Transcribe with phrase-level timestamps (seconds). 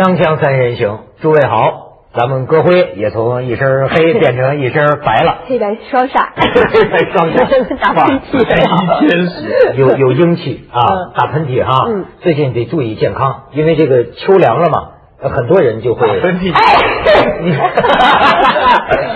[0.00, 6.28] 锵锵三人行，诸位好，咱们歌辉也从一身黑变成一身白了，黑白双煞，
[6.72, 14.88] 黑白双煞， 打喷嚏，一天使有有英气啊嗯，打喷嚏哈嗯，最近得注意健康，因为这个秋凉了嘛，
[15.20, 16.44] 呃很多人就会打喷嚏。
[17.42, 17.52] 你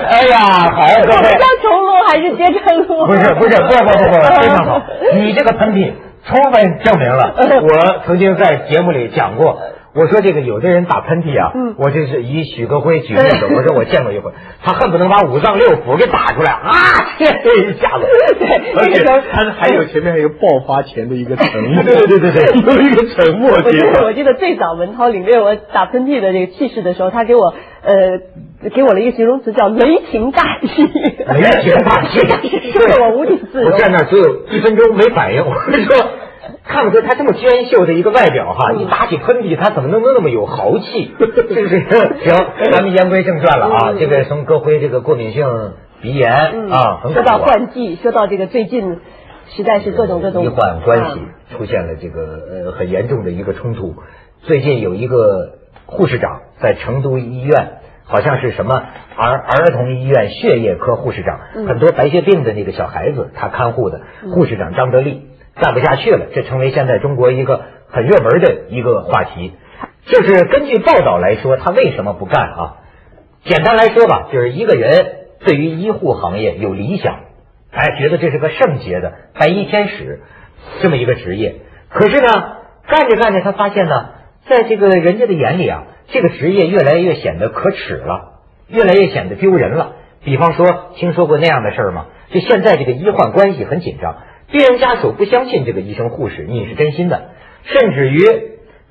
[0.05, 0.39] 哎呀，
[0.71, 1.33] 好，各位我们。
[1.33, 3.07] 叫，重录还是接着录？
[3.07, 4.83] 不是不是不不不不，非常好，
[5.15, 5.95] 你这个喷嚏
[6.27, 9.59] 充分证明了我曾经在节目里讲过。
[9.95, 13.47] 我说这个有的人打喷嚏啊，嗯我这是以许戈辉举例子。
[13.55, 16.73] 我说我见过一回，他恨不能把五脏六腑给打出来啊，
[17.19, 18.07] 这一下子，
[18.77, 24.13] 而且他还有前面还有爆发前的一个沉默， 对对对对对有一个沉默阶我记得我。
[24.13, 27.95] 记得最早文涛领略我打喷嚏的这个气势的时候，他给我呃
[28.75, 32.19] 给我了一个形容词叫雷霆大气，雷霆大气，
[32.73, 33.79] 说的我无地自容我。
[33.79, 36.09] 站那儿只有一分钟没反应，我说。
[36.65, 41.15] 看不出他这么娟秀的一个外表哈，一打起喷嚏，他怎么能那么有豪气？
[41.19, 41.81] 是不是？
[41.81, 43.91] 行，咱们言归正传了啊。
[43.91, 45.47] 嗯这个从歌辉这个过敏性
[46.01, 49.01] 鼻炎嗯啊，很说到换季，说到这个最近
[49.57, 51.19] 实在是各种各种医患关系啊
[51.57, 53.95] 出现了这个呃很严重的一个冲突。
[54.43, 58.83] 最近有一个护士长在成都医院，好像是什么
[59.17, 64.01] 儿儿童医院血液科护士长，嗯很多白血病的那个小孩子他看护的
[64.35, 65.27] 护士长张德利
[65.61, 69.53] 干不下去了，这成为现在中国一个很热门的一个话题。
[70.07, 72.77] 就是根据报道来说，他为什么不干啊？
[73.45, 77.21] 简单来说吧，就是一个人对于医护行业有理想，
[77.71, 80.21] 哎，觉得这是个圣洁的白衣天使
[80.83, 81.57] 这么一个职业。
[81.89, 82.27] 可是呢，
[82.89, 84.11] 干着干着，他发现呢，
[84.49, 89.93] 在这个人家的眼里啊，这个职业越来越显得可耻了，越来越显得丢人了。
[90.23, 92.07] 比方说，听说过那样的事儿吗？
[92.31, 94.17] 就现在这个医患关系很紧张，
[94.55, 97.31] 病人家属不相信这个医生护士你是真心的，
[97.65, 98.21] 甚至于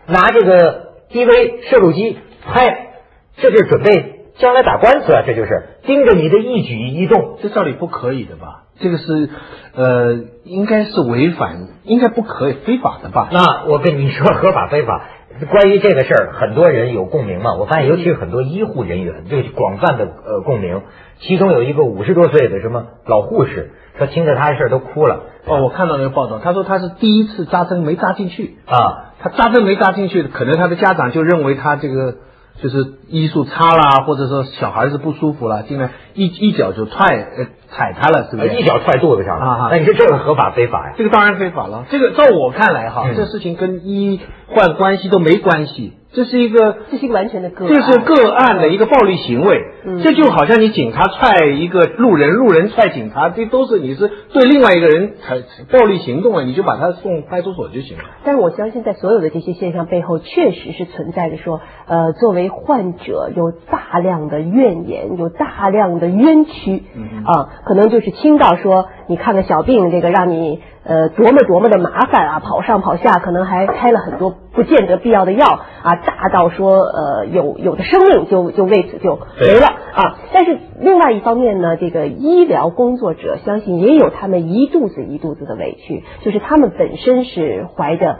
[0.08, 2.89] 拿这个 DV 摄录机拍，
[3.38, 5.23] 这就是准备将来打官司啊！
[5.25, 7.38] 这就是盯着你的一举一动。
[7.41, 8.66] 这照理不可以的吧？
[8.78, 9.30] 这个是
[9.74, 13.30] 呃，应该是违反，应该不可以，非法的吧？
[13.31, 15.06] 那我跟你说，合法非法，
[15.50, 17.56] 关于这个事儿，很多人有共鸣嘛。
[17.56, 20.81] 我发现，尤其是很多医护人员，就广泛的呃共鸣。
[21.25, 29.11] 其中有一个五十多岁的什么老护士，说听着他的事儿都哭了哦，我看到那个报道，他说他是第一次扎针没扎进去，啊。
[29.19, 32.16] 他扎针没扎进去，可能他的家长就认为他这个
[32.62, 38.61] 就是医术差啦，或者说小孩子不舒服啦，进来一一脚就踹呃踩他了，是不是？
[38.61, 40.94] 一脚踹肚子上了，啊啊那你说这个合法非法呀？
[40.97, 41.85] 这个当然非法了。
[41.89, 55.41] 这个照我看来哈，嗯这事情跟医患关系都没关系，这是一个这是一个完全的个案，这是个案的一个暴力行为，嗯这就好像你警察踹一个路人，路人踹警察，这都是你是对另外一个人采
[55.72, 58.03] 暴力行动了，你就把他送派出所就行了。
[58.23, 66.83] 但是我相信，在所有的这些现象背后，确实是存在着说，呃，作为患者有大量的怨言，有大量的冤屈，
[67.25, 75.46] 啊、可能就是轻到说，你看个小病，这个让你呃琢磨琢磨的麻烦啊，跑上跑下，可能还开了很多不见得必要的药
[75.84, 80.18] 啊，大到说呃有有的生命就就为此就没了啊。
[80.34, 88.18] 但是另外一方面呢，这个医疗工作者相信也有他们一肚子一肚子的委屈，就是他们本身是怀着。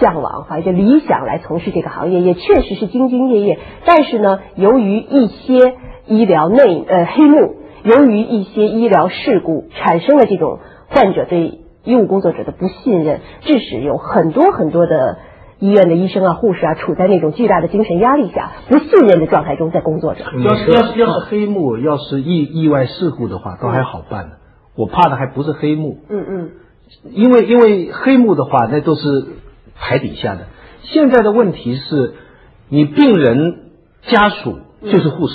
[0.00, 3.60] 向往、怀着理想来从事这个行业，也确实是兢兢业业。
[3.84, 5.74] 但是呢，由于一些
[6.06, 10.58] 医疗内呃黑幕，由于一些医疗事故，产生了这种
[10.88, 15.18] 患者对医务工作者的不信任，致使有很多很多的
[15.58, 20.24] 医院的医生啊、护士啊，处在那种巨大的精神压力下、不信任的状态中在工作着。
[20.24, 24.30] 要是要是要是黑幕，要是意意外事故的话，倒还好办呢。
[24.76, 26.50] 我怕的还不是黑幕，嗯嗯
[27.12, 29.26] 因为因为黑幕的话，那都是
[29.76, 30.46] 台底下的。
[30.82, 32.14] 现在的问题是，
[32.70, 33.70] 你病人
[34.06, 35.34] 家属就是护士，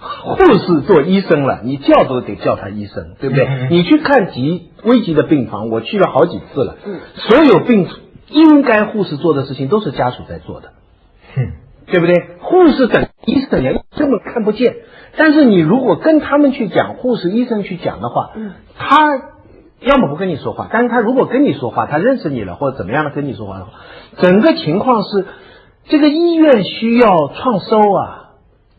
[0.00, 3.68] 护士做医生了，你叫都得叫他医生，对不对？
[3.70, 7.86] 你去看急危急的病房，我去了好几次了，嗯所有病
[8.28, 10.72] 应该护士做的事情都是家属在做的。
[11.36, 11.52] 嗯，
[11.86, 12.14] 对不对？
[12.40, 14.74] 护士等医生呀，根本看不见。
[15.16, 18.96] 但是你如果跟他们去讲，护士、医生去讲的话，嗯他
[19.80, 23.72] 要么不跟你说话，但是他如果跟你说话，他认识你了或者怎么样的跟你说话的话，
[24.18, 25.26] 整个情况是
[25.88, 28.30] 这个医院需要创收啊，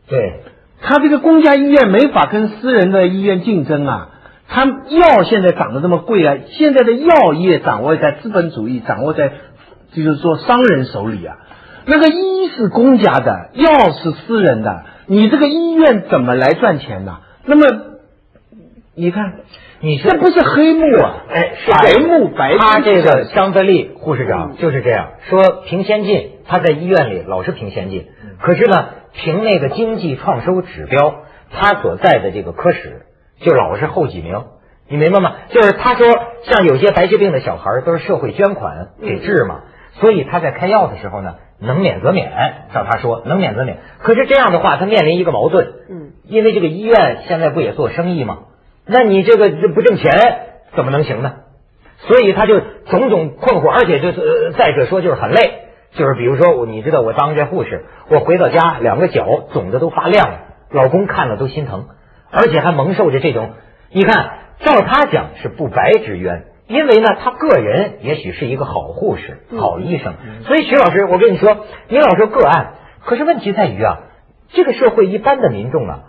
[0.07, 0.44] 对，
[0.81, 4.10] 他这个公家医院没法跟私人的医院竞争啊。
[4.54, 9.31] 他药现在涨得这么贵啊，现在的药业掌握在资本主义，掌握在
[9.94, 11.38] 就是说商人手里啊。
[11.86, 17.19] 那个医是公家的，药是私人的，你这个医院怎么来赚钱呢？
[17.45, 17.66] 那么
[18.94, 19.36] 你看，
[19.80, 28.06] 你这不是黑幕啊，哎，是白幕白他这个张张德利护士长就是这样说，评先进，他在医院里老是评先进，
[28.41, 33.05] 可是呢，凭那个经济创收指标，他所在的这个科室
[33.39, 34.43] 就老是后几名。
[34.88, 35.35] 你明白吗？
[35.49, 36.07] 就是他说，
[36.43, 39.61] 像有些白血病的小孩都是社会捐款给治嘛，
[39.93, 42.29] 所以他在开药的时候呢，能免则免。
[42.73, 43.77] 照他说，能免则免。
[43.99, 48.39] 可是这样的话，他面临一个矛盾，嗯，因为这个医院现在不也做生意吗？
[48.85, 50.11] 那你这个这不挣钱
[50.75, 51.35] 怎么能行呢？
[51.99, 60.39] 所以他就种种困惑，而且就是呃再者说就是很累，就是比如说我你知道我当这护士，我回到家两个脚肿的都发亮了，
[60.69, 61.88] 老公看了都心疼，
[62.31, 63.51] 而且还蒙受着这种，
[63.91, 70.13] 你看照他讲是不白之冤，因为呢他个人也许是一个好护士、好医生，
[70.45, 72.73] 所以徐老师我跟你说，你老说个案，
[73.05, 73.99] 可是问题在于啊，
[74.49, 75.99] 这个社会一般的民众啊。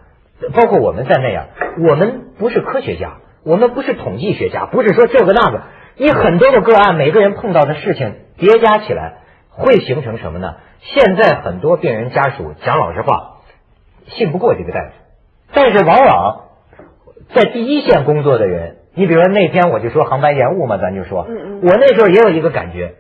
[0.55, 1.47] 包括我们在内啊，
[1.89, 5.63] 我们不是科学家，我们不是统计学家，不是说这个那个。
[5.97, 9.19] 你很多的个案，每个人碰到的事情叠加起来，
[9.55, 10.55] 会形成什么呢？
[10.81, 13.39] 现在很多病人家属讲老实话，
[14.07, 14.91] 信不过这个大夫，
[15.53, 16.41] 但是往往
[17.35, 21.27] 在第一线工作的人，你比如说那天我就说航班延误嘛，咱就说，
[21.63, 22.95] 我那时候也有一个感觉，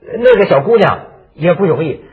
[0.00, 2.04] 那个小姑娘也不容易，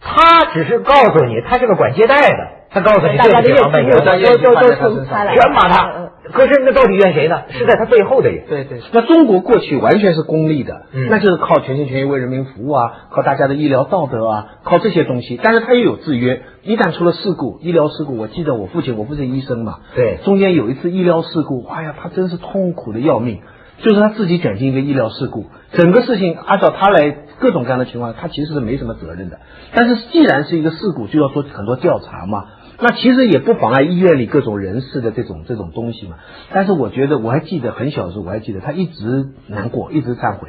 [0.00, 2.48] 她只是告诉你，她是个管接待的。
[2.70, 6.03] 她告诉你，这是航班延误，都都都全骂他。
[6.32, 7.42] 可是那到底怨谁呢？
[7.50, 8.44] 是在他背后的人。
[8.48, 15.38] 对对，那中国过去完全是公立的，嗯那就是靠全心全意为人民服务啊，靠大家的医疗道德啊，靠这些东西。
[15.42, 23.40] 但是它又有制约，一旦出了事故，医疗事故，我记得我父亲，我父亲医生嘛，对中间有一次医疗事故，哎呀，他真是痛苦的要命，
[23.82, 29.40] 就是他自己卷进一个医疗事故，整个事情按照他来各种各样的情况，他其实是没什么责任的。
[29.74, 32.46] 但是既然是一个事故，就要做很多调查嘛。
[32.80, 36.16] 那其实也不妨碍医院里各种人事的这种这种东西嘛。
[36.52, 40.48] 但是我觉得我还记得很小的时候，我还记得他一直难过，一直忏悔，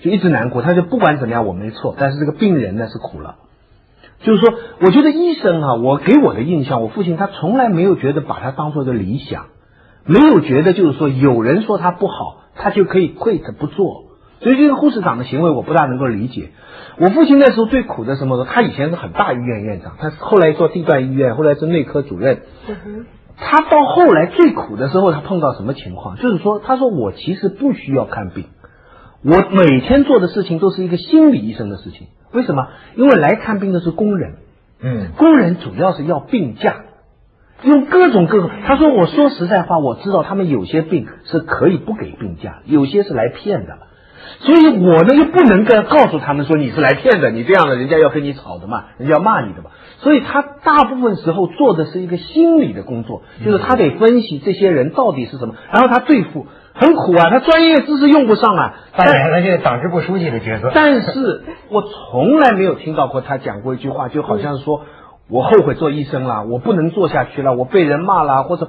[0.00, 0.62] 就一直难过。
[0.62, 3.36] 他就不管怎么样我没错，但是这个病人呢是苦了。
[4.22, 9.48] 就是说，我觉得医生啊，我给我的印象，我父亲他从来没有觉得把他当做一个理想，
[10.06, 14.05] 没有觉得就是说有人说他不好，他就可以 quit 不做。
[14.40, 16.50] 所以这个护士长的行为我不大能够理解。
[16.98, 18.46] 我父亲那时候最苦的什么呢？
[18.48, 22.42] 他以前是很大医院院长，他后来做地段医院，后来是内科主任。
[23.38, 26.16] 他到后来最苦的时候，他碰到什么情况？
[26.16, 28.46] 就是说，他说我其实不需要看病，
[29.22, 32.06] 我每天做的事情都是一个心理医生的事情。
[32.32, 32.68] 为什么？
[32.94, 34.36] 因为来看病的是工人，
[34.80, 36.76] 嗯，工人主要是要病假，
[37.62, 38.48] 用各种各种。
[38.64, 43.78] 他说：“我说实在话，我知道他们有些病是可以不给病假，有些是来骗的。
[44.40, 49.70] 所以我呢又不能够告诉他们说你是来骗的，你这样的人家要跟你吵的嘛，人家要骂你的嘛。
[49.98, 60.70] 所以他大部分时候做的是一个心理的工作，就是他得分析这些人到底是什么，然后他对付很苦啊，他专业知识用不上啊，扮演了这个党支部书记的角色。
[60.74, 64.82] 但是我从来没有听到过他讲过一句话，就好像说
[65.30, 68.68] 我后悔做医生了，我不能做下去了，我被人骂了，或者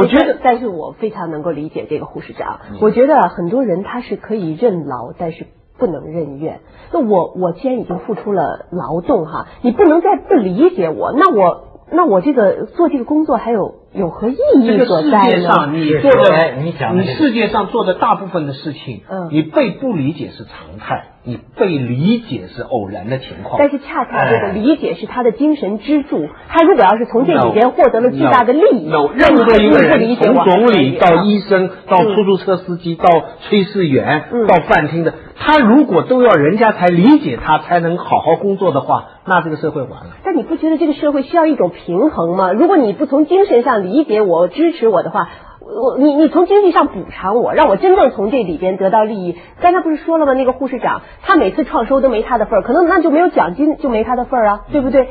[0.00, 2.60] 我觉得，但是我非常能够理解这个护士长。
[2.80, 5.46] 我觉得很多人他是可以任劳，但是
[5.78, 6.60] 不能任怨。
[6.92, 15.30] 那我我既然已经付出了劳动哈，你不能再不理解我，那我那我这个做这个工作还有有何意义所在呢？
[15.30, 16.52] 界上你做的
[16.96, 23.56] 你世界上做的大部分的事情，嗯你被不理解是常态，你被理解是偶然的情况。
[23.58, 26.28] 但是恰恰这个哎理解是他的精神支柱。
[26.48, 33.04] 他如果要是从这里边获得了巨大的利益你任何一个人，从总理到医医生，到出租车司机，到
[33.50, 40.16] 炊事员，嗯到饭厅的，他如果都要人家才理解他，才能好好工作的话，那这个社会完了。
[40.24, 42.52] 但你不觉得这个社会需要一种平衡吗？
[42.52, 45.28] 如果你不从精神上理解我、支持我的话，
[45.66, 49.36] 我你你从经济上补偿我，让我真正从这里边得到利益。
[49.60, 50.32] 刚才不是说了吗？
[50.32, 55.08] 那个护士长，他每次创收都没他的份儿，可能那就没有奖金，就没他的份儿啊，对不对？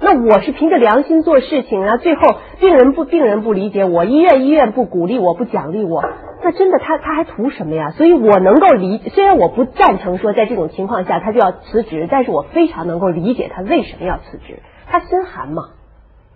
[0.00, 2.20] 那我是凭着良心做事情啊，最后
[2.60, 6.04] 病人不病人不理解我，医院医院不鼓励我，不奖励我，
[6.44, 7.90] 那真的他他还图什么呀？
[7.90, 15.70] 所以我能够理，虽然我不赞成说在这种情况下他就要辞职，但是我非常能够理解他为什么要辞职，他心寒嘛。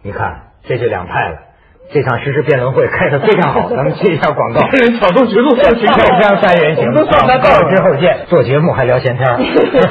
[0.03, 1.52] 你看，这就两派了。
[1.91, 4.61] 这场实时辩论会开的非常好，咱们接一下广告。
[4.73, 8.25] 人挑动群众这是开箱三人行，广告之后见。
[8.29, 9.37] 做节目还聊闲天儿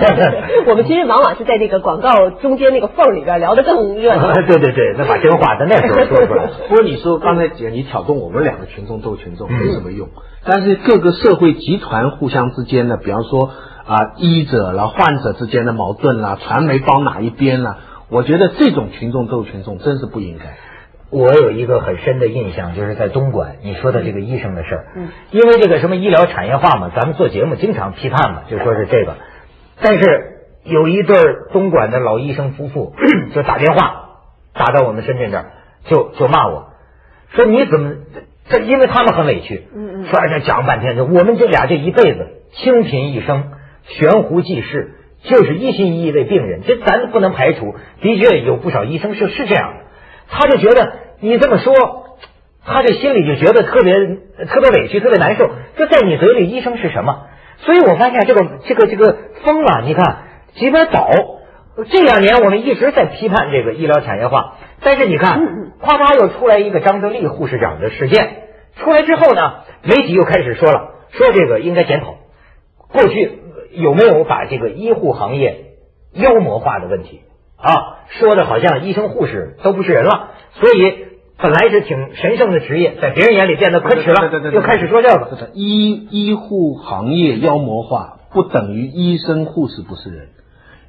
[0.66, 4.34] 我们其实往往是在这个广告中间那个缝里边聊得更热闹。
[4.48, 6.48] 对对对，那把真话在那时候说出来。
[6.70, 10.10] 不过你说刚才姐你挑动我们两个群众斗群众嗯没什么用，
[10.44, 13.52] 但是各个社会集团互相之间的，比方说
[13.86, 17.78] 啊医者啦、患者之间的矛盾啦、传媒帮哪一边啦，
[18.10, 20.58] 我觉得这种群众斗群众真是不应该。
[21.12, 29.18] 我有一个很深的印象，就是在东莞你说的这个医生的事儿，嗯，因为这个什么医疗产业化嘛，咱们做节目经常批判嘛，就说是这个，
[29.82, 31.18] 但是有一对
[31.52, 32.96] 东莞的老医生夫妇
[33.36, 34.10] 就打电话
[34.54, 35.52] 打到我们深圳这儿，
[35.84, 36.70] 就就骂我
[37.34, 37.94] 说你怎么
[38.50, 40.06] 这，因为他们很委屈，嗯嗯。
[40.06, 43.52] 说这讲半天，就我们这俩这一辈子清贫一生，
[43.84, 49.91] 悬壶济世，就是一心一意为病人，这咱不能排除，的确有不少医生是是这样的。
[50.32, 51.74] 他就觉得你这么说，
[52.66, 53.94] 他这心里就觉得特别
[54.46, 55.52] 特别委屈，特别难受。
[55.76, 57.28] 这在你嘴里，医生是什么？
[57.58, 60.24] 所以我发现这个这个这个疯了，你看
[60.56, 61.10] 几边倒。
[61.90, 65.40] 这两年我们一直在批判这个医疗产业化，但是你看，
[65.80, 68.44] 夸嚓又出来一个张德利护士长的事件，
[68.76, 72.16] 出来之后呢，媒体又开始说了，说这个应该检讨，
[72.90, 73.40] 过去
[73.72, 75.76] 有没有把这个医护行业
[76.14, 77.22] 妖魔化的问题？
[77.62, 81.06] 啊，说的好像医生护士都不是人了，所以
[81.38, 85.50] 本来是挺神圣的职业，在别人眼里变得可耻了，对对对对又开始说这个。
[85.54, 90.30] 医医护行业妖魔化不等于医生护士不是人，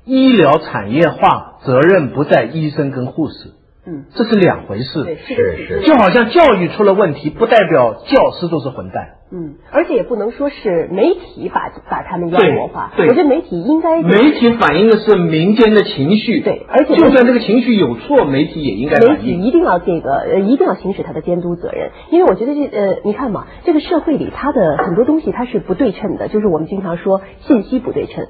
[0.05, 3.53] 医疗产业化责任不在医生跟护士，
[3.85, 5.17] 嗯，这是两回事。
[5.27, 9.17] 是是就好像教育出了问题，不代表教师都是混蛋。
[9.35, 19.17] 嗯，而且也不能说是媒体把把他们妖魔化，对对我觉得媒体应该媒体反映的是民间的情绪，对而且就算这个情绪有错，媒体也应该媒。
[19.17, 28.27] 体一定要这个呃，一定要行使他的监督责任，因为我觉得这呃，你看嘛，这个社会里它的很多东西它是不对称的，就是我们经常说信息不对称。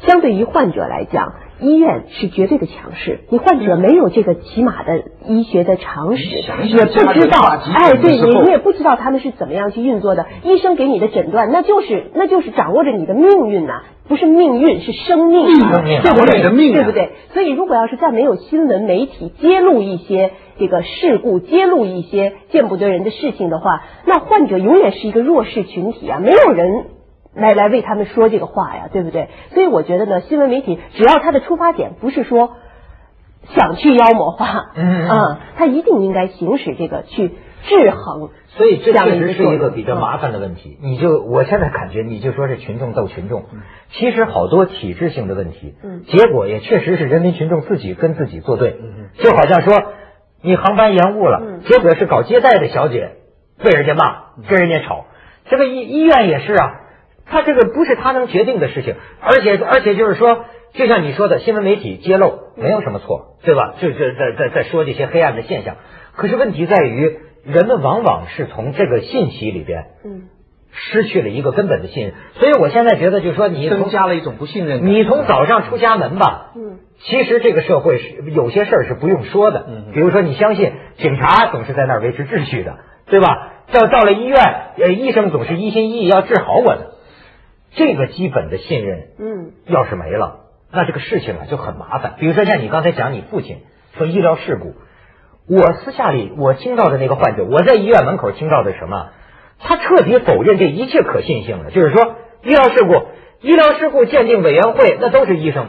[0.00, 6.24] 相对于患者来讲，医院是绝对的强势，你患者没有这个起码的医学的常识，
[6.66, 7.38] 也不知道
[7.74, 10.26] 哎，对你你也不知道他们是怎么样去运作的。
[10.44, 15.46] 医生给你的诊断，那就是那就是掌握着你的命运呐、不是命运，是生命？
[16.02, 17.10] 掌握你的命啊对不对？
[17.32, 26.84] 所以，如果要是再没有新闻媒体揭露一些这个事故，揭露一些见不得人的事情的话，那患者永远是一个弱势群体啊，没有人
[27.34, 29.28] 来来为他们说这个话呀，对不对？
[29.54, 32.56] 所以我觉得呢，新闻媒体只要他的出发点不是说
[33.54, 37.28] 想去妖魔化，嗯嗯啊，它一定应该行使这个去
[37.62, 38.30] 制衡。
[38.48, 40.76] 所以这确实是一个比较麻烦的问题。
[40.82, 43.44] 你就我现在感觉，你就说是群众斗群众，
[43.92, 48.76] 其实好多体制性的问题，嗯结果也确实是人民群众自己跟自己作对。
[49.14, 49.92] 就好像说
[50.42, 53.12] 你航班延误了，嗯结果是搞接待的小姐
[53.62, 55.04] 被人家骂，跟人家吵。
[55.48, 56.79] 这个医医院也是啊，
[57.30, 60.44] 他这个不是他能决定的事情，而且而且就是说，
[60.74, 63.74] 就像你说的，新闻媒体揭露没有什么错，对吧？
[63.80, 65.76] 就这在在在说这些黑暗的现象，
[66.14, 70.22] 可是问题在于，人们往往是从这个信息里边嗯。
[70.72, 74.86] 失去了一个根本的信任，所以我现在觉得，就是说你增加了一种不信任。
[74.86, 76.78] 你从早上出家门吧，嗯。
[77.00, 79.86] 其实这个社会是有些事儿是不用说的，嗯。
[79.92, 83.52] 比如说你相信警察总是在那儿维持秩序的，对吧？
[83.72, 84.36] 到到了医院，
[84.78, 86.92] 呃，医生总是一心一意要治好我的，
[87.74, 90.40] 这个基本的信任嗯要是没了，
[90.72, 92.14] 那这个事情啊就很麻烦。
[92.18, 93.58] 比如说像你刚才讲你父亲
[93.96, 94.74] 说医疗事故，
[95.48, 99.10] 我私下里我听到的那个患者，我在医院门口听到的什么？
[99.62, 103.08] 他彻底否认这一切可信性了，就是说医疗事故、
[103.40, 105.68] 医疗事故鉴定委员会那都是医生，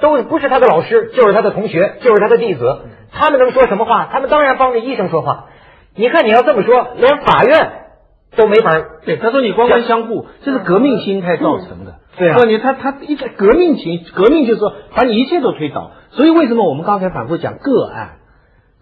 [0.00, 4.08] 都不是他的老师，就是他的同学，就是他的弟子，他们能说什么话？
[4.10, 5.48] 他们当然帮着医生说话。
[5.94, 7.72] 你看你要这么说，连法院
[8.36, 11.96] 都没法儿对，他说你官官相护，这是革命心态造成的。
[12.16, 15.92] 对啊说你他他一个革命情，革命就是说把你一切都推倒。
[16.10, 18.16] 所以为什么我们刚才反复讲个案？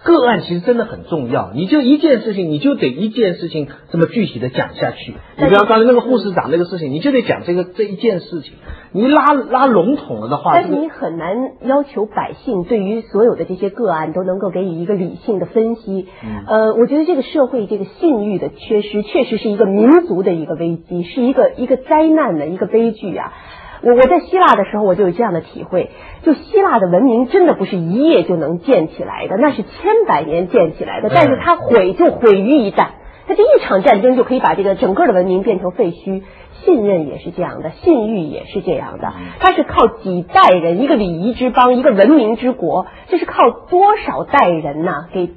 [0.05, 5.15] 个案其实真的很重要，你就一件事情，你就得一件事情这么具体的讲下去。
[5.37, 8.53] 你比方刚才那个护士长那个事情，你就得讲这个这一件事情。
[8.93, 16.07] 你拉拉笼统了的话，但是你很难要求百姓对于所有的这些个案都能够给予一个理性的分析。
[16.47, 23.33] 呃，我觉得这个社会这个信誉的缺失，确实是一个民族的一个危机，是一个一个灾难的一个悲剧啊。
[23.83, 25.91] 我我在希腊的时候，我就有这样的体会，
[26.23, 32.89] 就希腊的文明真的不是一夜就能建起来的，那是千百年建起来的，但是它毁就毁于一旦。
[33.29, 36.23] 它这一场战争就可以把这个整个的文明变成废墟，
[36.65, 45.29] 信任也是这样的，信誉也是这样的，它是靠几代人，一个礼仪之邦，一个文明之国，这是靠多少代人呐、给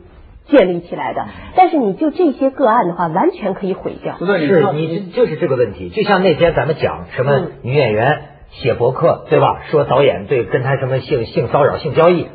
[0.49, 1.25] 建立起来的。
[1.55, 4.15] 但是你就这些个案的话，完全可以毁掉。
[4.17, 9.61] 不是你是你就是这个问题，就像那天咱们讲什么嗯女演员写博客，对吧？
[9.69, 12.27] 说导演对跟他什么性性骚扰、性交易，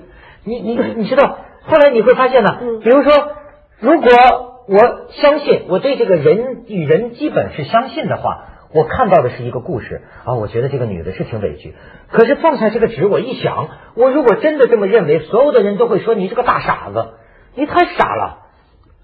[0.45, 3.13] 你你你知道，后来你会发现呢嗯，比如说，
[3.81, 4.11] 如果
[4.67, 4.79] 我
[5.11, 11.75] 相信我对这个人与人基本是相信的话，我看到的是一个故事啊，我觉得这个女的是挺委屈。
[12.11, 17.09] 可是放下这个纸，我一想，我如果真的这么认为，所有的人都会说你是个大傻子，
[17.55, 18.41] 你太傻了。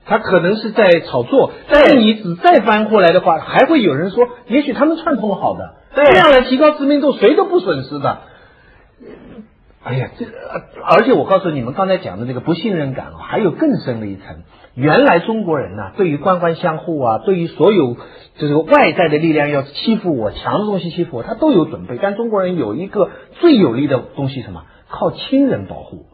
[0.07, 8.19] 他可能是在炒作，但是你只再翻过来的话，还会有人说，也许他们串通好的，对这样来提高知名度，谁都不损失的。
[9.85, 14.43] 哎呀，这呃而且我告诉你们，刚才讲的那个不信任感啊，还有更深的一层。
[14.75, 17.97] 原来中国人呐、对于官官相护啊，对于所有
[18.37, 21.99] 就是外在的力量要欺负我、强的东西欺负我，他都有准备。
[22.03, 24.65] 但中国人有一个最有力的东西，什么？
[24.89, 26.07] 靠亲人保护，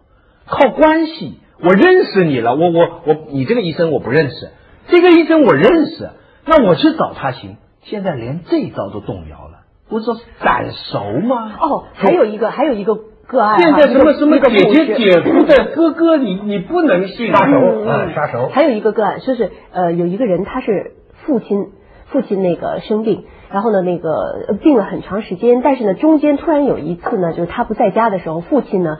[0.44, 1.38] 靠关系。
[1.62, 4.50] 我认识你了，我我我，你这个医生我不认识，
[4.88, 6.10] 这个医生我认识，
[6.44, 7.56] 那我去找他行。
[7.82, 11.52] 现在连这招都动摇了，不是说胆熟吗？
[11.60, 18.48] 哦，还有一个还有一个个案啊，现在什么什么姐姐姐夫的哥哥，你你不能信杀手嗯啊杀手。
[18.48, 20.94] 还有一个个案，说是呃有一个人他是
[21.24, 21.68] 父亲，
[22.06, 24.10] 父亲那个生病，然后呢那个
[24.48, 28.98] 呃病了很长时间，但是呢中间突然有一次呢，就是他不在家的时候，父亲呢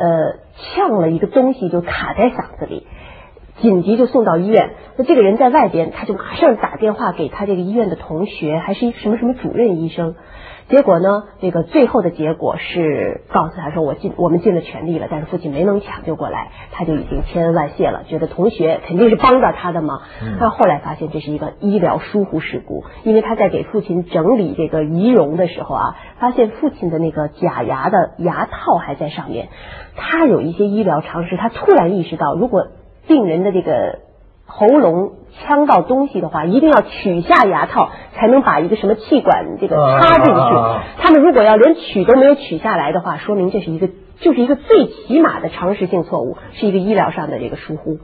[0.00, 2.86] 呃呛了一个东西就卡在嗓子里。
[3.60, 10.14] 紧急就送到医院，那这个人在外边，他就马上打电话给他这个医院的同学，还是一什么什么主任医生。
[10.70, 20.02] 结果呢，这个最后的结果是告诉他说我尽我们尽了全力了，但是父亲没能抢救过来，他就已经千恩万谢了，觉得同学肯定是帮到他的嘛。
[20.38, 29.48] 但后来发现这是一个医疗疏忽事故，因为他在给父亲整理这个仪容的时候啊，发现父亲的那个假牙的牙套还在上面，
[29.96, 32.68] 他有一些医疗常识，他突然意识到，如果
[33.08, 33.98] 病人的这个
[34.50, 40.40] 喉咙呛到东西的话，一定要取下牙套，才能把一个什么气管这个插进去。
[40.98, 43.88] 他们如果要连取都没有取下来的话，说明这是一个
[44.20, 48.00] 就是一个最起码的常识性错误，是一个医疗上的这个疏忽。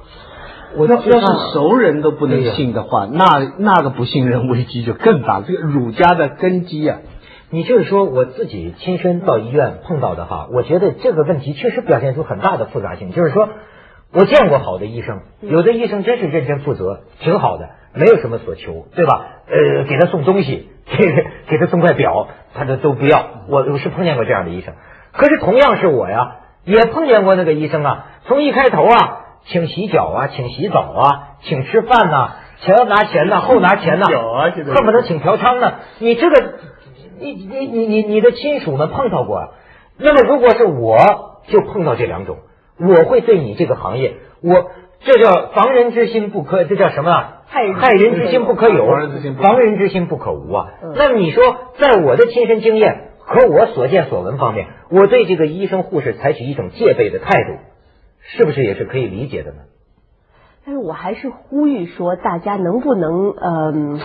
[0.77, 3.25] 我要要是熟人都不能信的话，那
[3.59, 5.43] 那个不信任危机就更大。
[5.47, 6.99] 这个儒家的根基啊，
[7.51, 13.13] 你就是说我自己亲身到医院碰到的哈，我觉得这个问题确实表现出很大的复杂性。
[13.13, 13.49] 就是说
[14.17, 19.27] 我见过好的医生，有的医生真是认真负责，挺好的，没有什么所求，对吧？
[19.47, 23.27] 呃，给他送东西， 这个给他送块表，他都都不要。
[23.49, 24.73] 我我是碰见过这样的医生，
[25.13, 35.75] 可是同样是我呀，也碰见过那个医生啊，从一开头啊，请洗脚啊，请洗澡啊，请吃饭呐、前拿钱呐、后拿钱呐、恨不得请嫖娼呢。
[35.99, 36.55] 你这个，
[37.21, 39.49] 你你你你你的亲属们碰到过啊？
[39.99, 40.97] 那么如果是我，
[41.49, 42.39] 就碰到这两种，
[42.79, 47.43] 我会对你这个行业，我这叫防人之心不可，这叫什么啊？
[47.47, 50.75] 害人害人之心不可有，防人之心不可无啊。
[50.83, 51.43] 嗯那你说，
[51.79, 57.59] 在我的亲身经验和我所见所闻方面，我对这个医生护士采取一种戒备的态度，
[58.21, 59.59] 是不是也是可以理解的呢？
[60.65, 64.01] 但是我还是呼吁说，大家能不能嗯、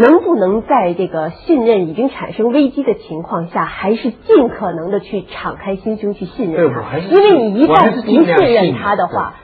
[0.00, 6.64] 能不能在这个信任已经产生危机的情况下，还是尽可能的去敞开心胸去信任
[7.10, 9.34] 因为你一旦不信任他的话，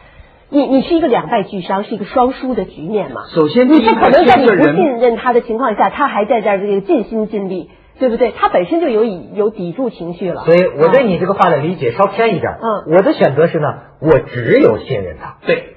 [0.48, 3.22] 你你是一个两败俱伤，是一个双输的局面嘛。
[3.34, 8.32] 首先你不可能在你不信任他的情况下，他还在这儿这个尽心尽力，对不对？
[8.36, 10.44] 他本身就有有抵触情绪了。
[10.44, 12.52] 所以我对啊你这个话的理解稍偏一点。
[12.62, 13.66] 嗯我的选择是呢，
[14.00, 15.36] 我只有信任他。
[15.46, 15.75] 对，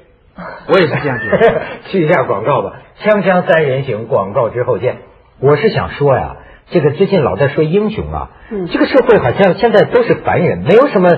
[0.67, 1.61] 我也是这样觉得。
[1.89, 2.73] 去一下广告吧，
[3.03, 4.97] 锵锵三人行，广告之后见。
[5.39, 6.37] 我是想说呀，
[6.69, 11.09] 这个最近老在说英雄啊，嗯这个社会好像现在都是凡人，没有什么。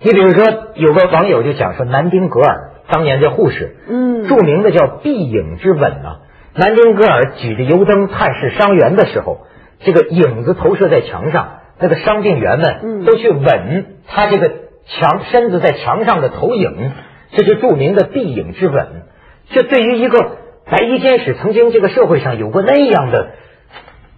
[0.00, 6.20] 你比如说，有个网友就讲说，南丁格尔当年这护士，嗯著名的叫碧影之吻啊。
[6.54, 9.46] 南丁格尔举着油灯探视伤员的时候，
[9.80, 14.50] 这个影子投射在墙上，那个伤病员们嗯都去吻他这个
[14.86, 16.92] 墙身子在墙上的投影，
[17.32, 19.02] 这是著名的碧影之吻。
[19.50, 23.32] 这对于一个白衣天使曾经这个社会上有过那样的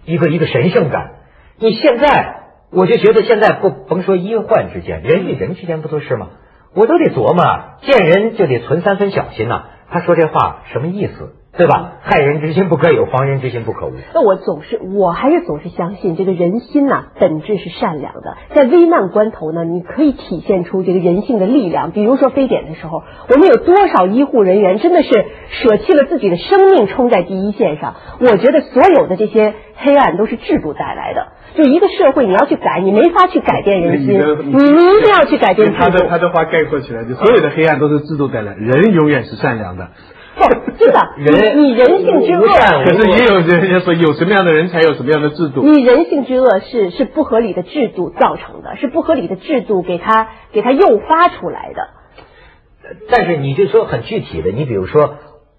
[0.05, 1.15] 一个一个神圣感，
[1.57, 6.29] 你现在我就觉得现在不甭说医患之间，人与人之间不都是吗？
[6.75, 11.93] 我都得琢磨，见人就得存三分小心呐、他说这话什么意思，对吧？
[12.01, 13.93] 害人之心不可有，防人之心不可无。
[14.13, 18.35] 那我总是，我还是总是相信这个人心呐、本质是善良的。
[18.53, 21.91] 在危难关头呢，你可以体现出这个人性的力量。
[21.91, 25.09] 比如说非典的时候，我们有多少医护人员真的是
[25.49, 27.95] 舍弃了自己的生命冲在第一线上？
[28.19, 31.27] 我觉得所有的这些黑暗都是制度带来的。
[31.55, 36.05] 就一个社会，你要去改，你没法去改变人心，你你你一定要去改变制他的。
[36.09, 39.87] 他的话概括起来，就所有的黑暗都是制度带来，人永远是善良的。
[40.35, 40.43] 不，
[40.77, 45.63] 真的，人你你人性之恶，可是也有人家说，有什么样的人才有什么样的制度。
[45.63, 51.89] 你人性之恶是是不合理的制度造成的，是不合理的制度给他给他诱发出来的。
[53.09, 55.15] 但是你就说很具体的，你比如说，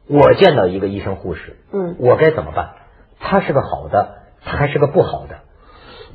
[0.08, 2.70] 我见到一个医生护士，嗯我该怎么办？
[3.18, 4.10] 他是个好的，
[4.44, 5.38] 他还是个不好的？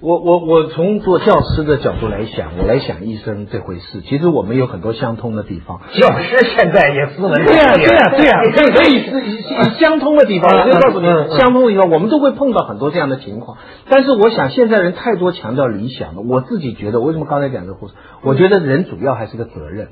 [0.02, 5.80] 我我我从做教师的角度来想，我来想医生这回事，其实我们有很多相通的地方。
[5.94, 11.06] 教师现在也斯文对呀、对呀、对呀、可以所以是相通的地方，我就告诉你
[11.38, 13.60] 相通的地方，我们都会碰到很多这样的情况。
[13.90, 17.94] 但是我想，现在人太多强调理想了，我自己觉得，为什么刚才讲这个护士？
[18.24, 19.90] 我觉得人主要还是个责任，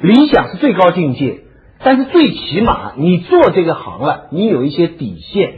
[0.00, 1.42] 理想是最高境界，
[1.84, 5.52] 但是最起码你做这个行了，你有一些底线，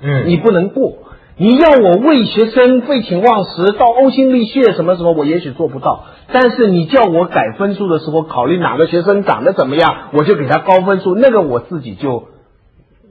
[0.00, 0.94] 嗯你不能过。
[1.36, 6.04] 你要我为学生废寝忘食到呕心沥血什么什么，我也许做不到。
[6.30, 12.24] 但是你叫我改分数的时候，考虑哪个学生长得怎么样，我就给他高分数，那个我自己就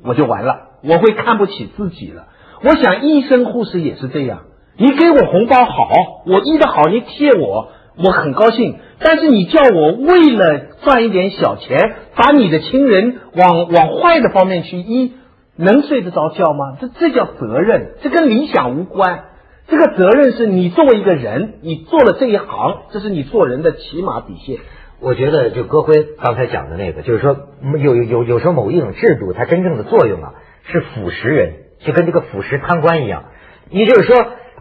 [0.03, 2.27] 我就完了，我会看不起自己了。
[2.63, 4.41] 我想医生护士也是这样，
[4.77, 5.89] 你给我红包好，
[6.27, 8.75] 我医得好，你贴我，我很高兴。
[8.99, 11.79] 但是你叫我为了赚一点小钱，
[12.15, 15.13] 把你的亲人往往坏的方面去医，
[15.61, 16.77] 能睡得着觉吗？
[16.81, 19.25] 这这叫责任，这跟理想无关。
[19.67, 24.57] 这个责任是你作为一个人，你做了这一行，这是你做人的起码底线。
[24.99, 27.37] 我觉得就戈辉刚才讲的那个，就是说
[27.77, 33.25] 有有有有时候某一种制度，它真正的作用啊，是腐蚀人，就跟这个腐蚀贪官一样。
[33.69, 34.15] 也就是说，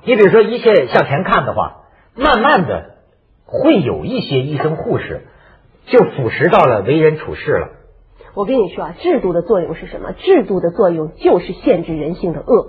[0.05, 1.83] 你比如说一切向前看的话，
[2.15, 2.95] 慢慢的
[3.45, 5.23] 会有一些医生护士
[5.87, 7.69] 就腐蚀到了为人处事了。
[8.35, 10.13] 我跟你说啊，制度的作用是什么？
[10.13, 12.69] 制度的作用就是限制人性的恶。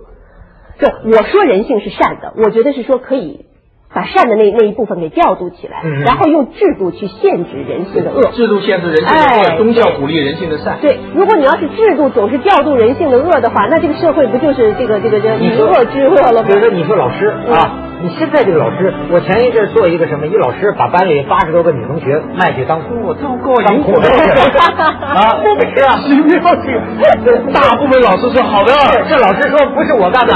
[0.80, 3.45] 就我说人性是善的，我觉得是说可以
[3.93, 8.32] 把善的那那一部分给调度起来，嗯然后用制度去限制人性的恶。
[8.32, 10.80] 制度限制人性的哎恶，宗教鼓励人性的善。
[10.82, 16.54] 对，如果你要是制度总是调度人性的恶的话，那这个社会不就是这个这个这个以恶制恶了吗比？
[16.56, 27.54] 如说，你说老师啊，你现在这个老师，我前一阵做一个什么，一老师把班里八十多个女同学卖去当我糟糕，当裤子 啊， 不是啊，你不行？
[27.54, 28.74] 大部分老师说好的，
[29.08, 30.34] 这老师说不是我干的，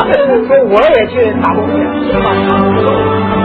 [0.47, 3.44] 说我也去打工去。